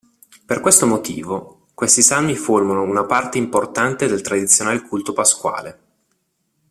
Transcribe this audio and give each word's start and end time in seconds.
Per 0.47 0.59
questo 0.61 0.87
motivo, 0.87 1.67
questi 1.75 2.01
salmi 2.01 2.33
formano 2.35 2.81
una 2.81 3.05
parte 3.05 3.37
importante 3.37 4.07
del 4.07 4.21
tradizionale 4.21 4.81
culto 4.81 5.13
pasquale. 5.13 5.79